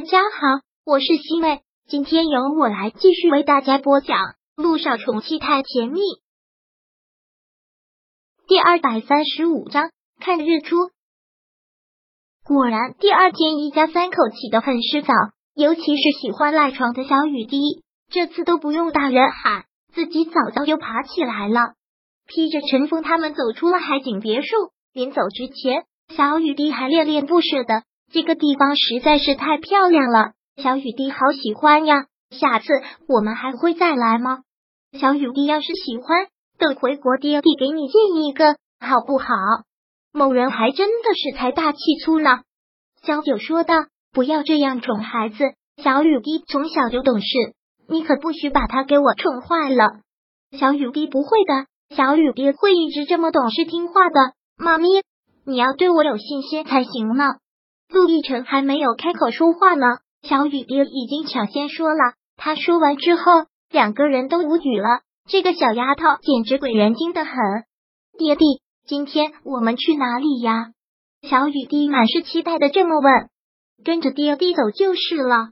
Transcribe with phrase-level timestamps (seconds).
[0.00, 4.16] 大家好，我是西妹，今天由我来继续为大家播讲
[4.56, 6.00] 《路上宠妻太甜蜜》
[8.48, 9.90] 第二百三十五章。
[10.18, 10.88] 看日出，
[12.46, 15.12] 果然第二天一家三口起得很是早，
[15.52, 21.74] 尤其是喜欢赖床的小雨滴，这次都不用大人喊，自己早早就爬起来了，
[22.26, 24.46] 披着陈峰他们走出了海景别墅。
[24.94, 25.84] 临走之前，
[26.16, 27.82] 小雨滴还恋恋不舍的。
[28.12, 32.06] 这个地方实在是太漂亮了，小雨滴好喜欢呀！
[32.30, 32.66] 下次
[33.08, 34.40] 我们还会再来吗？
[34.98, 36.26] 小雨滴要是喜欢，
[36.58, 39.26] 等回国爹地给你建一个好不好？
[40.12, 42.40] 某人还真的是财大气粗呢。
[43.02, 43.74] 小九说道
[44.12, 47.26] ：“不要这样宠孩子，小雨滴从小就懂事，
[47.88, 50.00] 你可不许把他给我宠坏了。”
[50.58, 54.32] 小雨滴不会的，小雨滴会一直这么懂事听话的。
[54.56, 54.88] 妈咪，
[55.44, 57.36] 你要对我有信心才行呢。
[57.92, 59.86] 陆亦辰还没有开口说话呢，
[60.22, 62.14] 小雨滴已经抢先说了。
[62.36, 63.22] 他说完之后，
[63.68, 65.00] 两个人都无语了。
[65.28, 67.34] 这个小丫头简直鬼人精的很。
[68.16, 70.68] 爹地，今天我们去哪里呀？
[71.28, 73.28] 小雨滴满是期待的这么问。
[73.84, 75.48] 跟着爹地走就是了。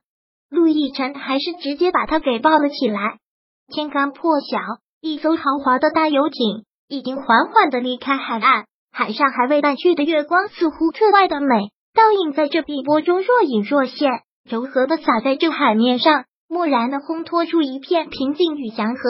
[0.49, 3.19] 陆亦辰还是直接把他给抱了起来。
[3.67, 4.59] 天刚破晓，
[5.01, 11.71] 一艘豪华的大游艇已经缓缓的离开海岸，海上还未淡去的月光似乎特外的美。
[11.99, 14.09] 倒影在这碧波中若隐若现，
[14.49, 19.01] 柔和的洒在这海面上，蓦然的烘托出一片平静与祥和。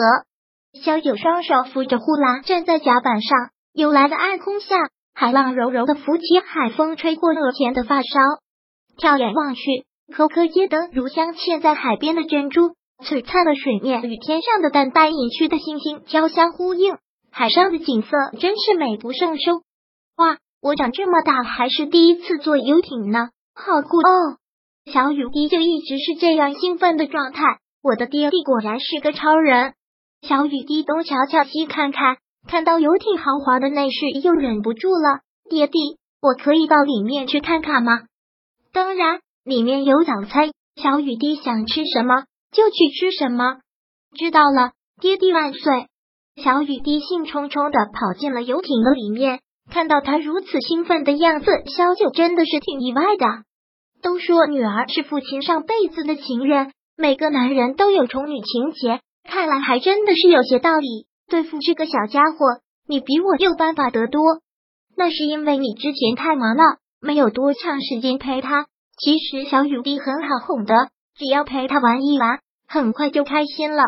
[0.73, 3.37] 萧九双手扶着护栏站在甲板上，
[3.73, 4.75] 幽蓝的暗空下，
[5.13, 8.19] 海浪柔柔的拂起，海风吹过额前的发梢。
[8.97, 9.61] 眺眼望去，
[10.11, 12.71] 颗颗街灯如镶嵌在海边的珍珠，
[13.05, 16.97] 璀璨的水面与天上的淡淡隐去的星星交相呼应，
[17.29, 18.09] 海上的景色
[18.39, 19.61] 真是美不胜收。
[20.17, 20.39] 哇！
[20.61, 24.37] 我长这么大还是第一次坐游艇呢，好酷哦！
[24.91, 27.43] 小雨滴就一直是这样兴奋的状态。
[27.81, 29.73] 我的爹地果然是个超人。
[30.21, 35.21] 小雨滴东瞧瞧西看看，看到游艇豪华的内饰，又忍不住了。
[35.49, 38.01] 爹地，我可以到里面去看看吗？
[38.73, 40.51] 当然，里面有早餐。
[40.75, 43.59] 小雨滴想吃什么就去吃什么。
[44.17, 45.87] 知道了，爹地万岁！
[46.35, 49.39] 小雨滴兴冲冲的跑进了游艇的里面。
[49.69, 53.25] 看到他如此兴奋的样子，萧九真的是挺意外的。
[54.01, 61.05] 都说女儿是父亲上辈子的情人，每个男人都有宠女情节，看来还真的是有些道理。
[61.27, 64.21] 对付这个小家伙，你比我有办法得多。
[64.97, 66.63] 那是因为你之前太忙了，
[66.99, 68.65] 没有多长时间陪他。
[68.97, 70.73] 其实小雨滴很好哄的，
[71.15, 73.83] 只要陪他玩一玩，很快就开心了。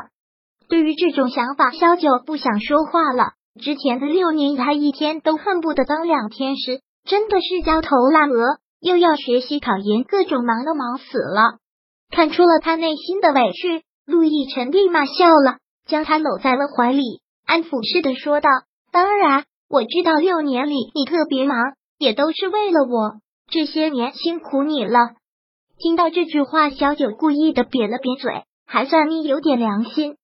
[0.69, 3.33] 对于这种想法，萧九不想说话了。
[3.61, 11.59] 之前的六年，他一天都恨不得当两天使，真的是焦头烂额，又要学习考研，各种忙都忙死了。
[12.09, 18.49] 看出了他内心的委屈，陆亦辰立马笑了，将他搂在了怀里，安抚似的说道
[18.91, 21.57] ：“当然，我知道六年里你特别忙，
[21.99, 25.11] 也都是为了我，这些年辛苦你了。”
[25.77, 30.17] 听到这句话，小九故意的瘪了瘪嘴，还算你有点良心，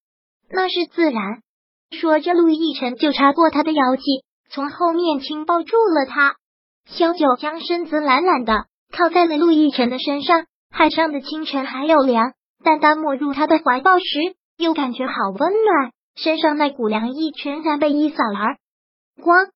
[0.50, 1.42] 那是自然。
[1.92, 6.36] 说着，陆亦辰就插过他的腰际，从后面轻抱住了他。
[6.86, 10.46] 萧九将身子懒懒的靠在了陆亦辰的身上。
[10.70, 12.34] 海上的清晨还有凉，
[12.64, 14.06] 但当没入他的怀抱时，
[14.58, 18.58] 又感觉好温暖，身上那股凉意全然被一扫而
[19.24, 19.48] 光。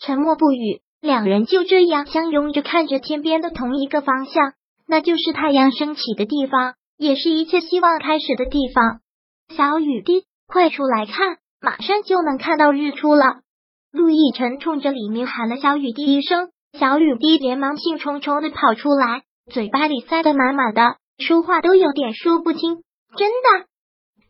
[0.00, 4.54] 沉默不语，两人就这样相拥着看着天边的同一个方向，
[4.88, 9.00] 那就是太阳升起的地方，也是一切希望开始的地方。
[9.54, 11.36] 小雨滴，快出来看！
[11.64, 13.40] 马上就能看到日出了。
[13.90, 22.82] 陆亦辰冲着里面喊了小雨滴一声，小雨滴连忙兴冲冲的跑出来，嘴巴里塞得满满的，说话都有点说不清。
[23.16, 23.66] 真的，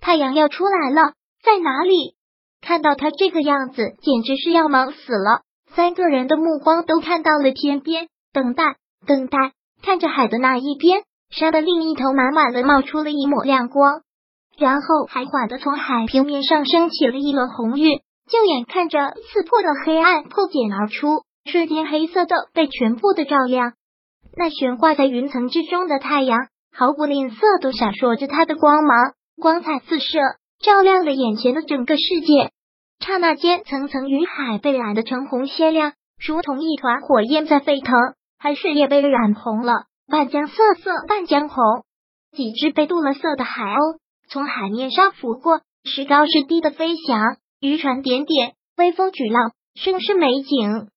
[0.00, 2.14] 太阳要出来了，在哪里？
[2.60, 5.42] 看到他这个样子，简直是要忙死了。
[5.74, 9.38] 三个人的目光都看到了天边，等待，等待，
[9.82, 14.02] 看着海的那一边，山的另一头满满的冒出了一抹亮光。
[14.58, 17.82] 然后还缓的从海平面上升起了一轮红日，
[18.30, 23.72] 就眼看着刺破的黑暗破茧而出，瞬间黑色的被全部的照亮。
[24.36, 26.38] 那悬挂在云层之中的太阳
[26.72, 30.18] 毫不吝啬的闪烁着它的光芒，光彩四射，
[30.60, 32.50] 照亮了眼前的整个世界。
[33.00, 35.92] 刹那间，层层云海被染得橙红鲜亮，
[36.24, 37.94] 如同一团火焰在沸腾。
[38.38, 39.72] 海水也被染红了，
[40.06, 41.64] 半江瑟瑟半江红。
[42.36, 43.98] 几只被镀了色的海鸥。
[44.34, 50.88] 从海面上拂过，时高时低的飞翔，渔船点点，微风举浪，甚是美景。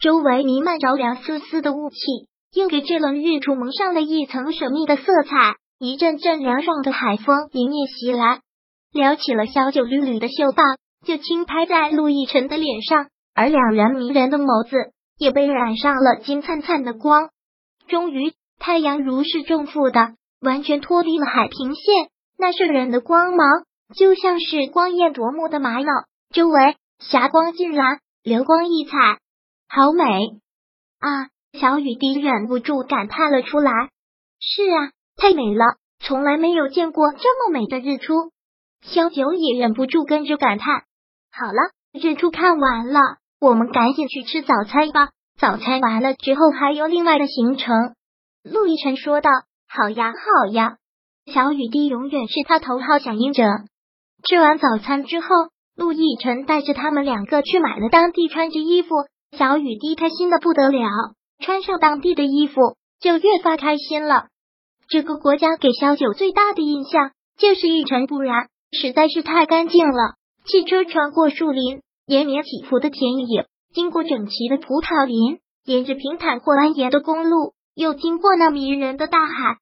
[0.00, 1.96] 周围弥漫着凉丝丝的雾气，
[2.52, 5.54] 又给这轮日出蒙上了一层神秘的色彩。
[5.78, 8.40] 一阵阵凉爽的海风迎面袭来，
[8.92, 10.64] 撩起了小九缕缕的秀发，
[11.06, 13.06] 就轻拍在陆亦辰的脸上，
[13.36, 14.76] 而两人迷人的眸子
[15.16, 17.30] 也被染上了金灿灿的光。
[17.86, 22.10] 终于，太阳如释重负的完全脱离了海平线，
[22.40, 23.46] 那圣人的光芒
[23.94, 29.18] 就像是光艳夺目的玛瑙，周围霞光尽染，流光溢彩，
[29.68, 30.04] 好美
[31.00, 31.28] 啊！
[31.52, 33.72] 小雨滴忍不住感叹了出来。
[34.40, 34.90] 是啊。
[35.16, 38.14] 太美了，从来没有见过这么美的日出。
[38.80, 40.84] 萧九也忍不住跟着感叹。
[41.30, 43.00] 好了，日出看完了，
[43.38, 45.10] 我们赶紧去吃早餐吧。
[45.38, 47.94] 早餐完了之后还有另外的行程。
[48.42, 49.30] 陆亦辰说道
[49.68, 50.78] ：“好呀，好呀。”
[51.32, 53.44] 小雨滴永远是他头号响应者。
[54.28, 55.26] 吃完早餐之后，
[55.76, 58.90] 陆亦辰带着他们两个去买了当地穿着衣服。
[59.38, 60.88] 小雨滴开心的不得了，
[61.38, 62.54] 穿上当地的衣服
[63.00, 64.26] 就越发开心了。
[64.88, 70.14] 这个国家给小九最大的印象就是一尘不染，实在是太干净了。
[70.44, 79.58] 汽车穿过树林，延绵起伏的田野，经过整齐的葡萄林，沿着平坦或蜿蜒的公路，又经过那迷人的大海，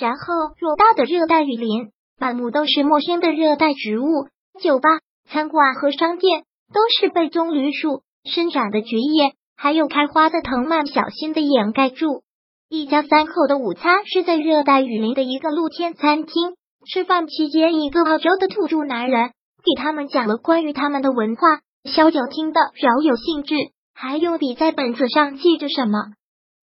[0.00, 4.28] 然后偌大的热带雨林，满目都是陌生的热带植物。
[4.58, 4.88] 酒吧、
[5.28, 12.22] 餐馆和商店都是被棕榈树伸展的蕨叶，还有开花的藤蔓小心的掩盖住。
[12.70, 16.54] 一家三口的午餐是在热带雨林的一个露天餐厅。
[16.90, 19.32] 吃饭期间，一个澳洲的土著男人
[19.62, 21.42] 给他们讲了关于他们的文化。
[21.84, 23.54] 小九听得饶有兴致，
[23.92, 25.98] 还用笔在本子上记着什么。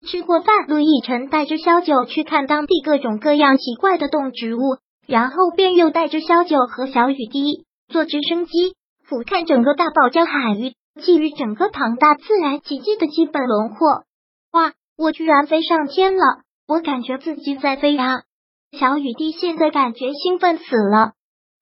[0.06, 4.78] 吃过饭，陆亦辰带着萧九去看当地各种各样奇怪的动植物，
[5.08, 14.04] 然后便又带着萧九和小雨滴坐直升机俯瞰整个大堡礁海域，基于整个庞大自然奇迹的基本轮廓。
[14.52, 14.74] 哇！
[14.98, 16.24] 我居然飞上天了！
[16.68, 18.24] 我感觉自己在飞啊！
[18.72, 21.12] 小雨滴现在感觉兴奋死了。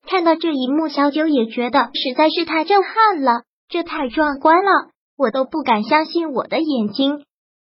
[0.08, 4.72] 看到这一幕，小九也觉得实在是太震撼了，这太壮观了，
[5.18, 7.26] 我都不敢相信我的眼睛。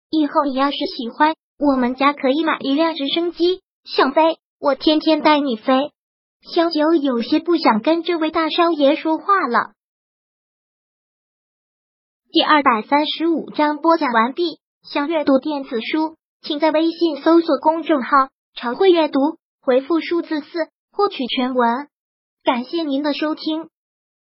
[0.10, 5.92] 以后你要是喜欢，我们家可以买一辆直升机，想飞，我天天带你飞。
[6.42, 9.74] 小九有些不想跟这位大少爷说话了。
[12.32, 14.60] 第二百三十五章播讲完毕。
[14.82, 19.20] 想阅读电子书，请在微信搜索公众号“常会阅读”，
[19.62, 20.48] 回复数字四
[20.92, 21.90] 获取全文。
[22.44, 23.70] 感谢您的收听。